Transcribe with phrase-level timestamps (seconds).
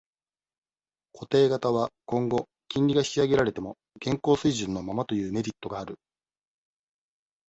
[1.13, 5.99] 固定型は、今後、金利が引き上げられても、現行水準のままというメリットがある。